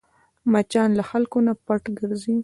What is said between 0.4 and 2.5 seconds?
مچان له خلکو نه پټ ګرځي